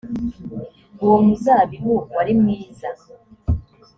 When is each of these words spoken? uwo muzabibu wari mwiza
uwo 1.03 1.17
muzabibu 1.25 1.95
wari 2.15 2.33
mwiza 2.41 2.89